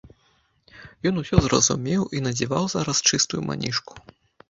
Ён 1.09 1.15
усё 1.23 1.35
зразумеў 1.49 2.01
і 2.15 2.25
надзяваў 2.31 2.65
зараз 2.77 3.07
чыстую 3.09 3.41
манішку. 3.53 3.93